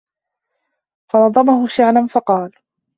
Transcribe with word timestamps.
فَنَظَمَهُ 1.11 1.67
شِعْرًا 1.67 2.05
فَقَالَ 2.07 2.51